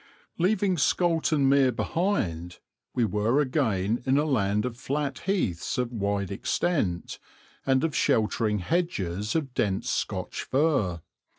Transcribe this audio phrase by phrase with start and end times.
[0.39, 2.57] Leaving Scoulton Mere behind
[2.95, 7.19] we were again in a land of flat heaths of wide extent,
[7.67, 11.01] and of sheltering hedges of dense Scotch fir.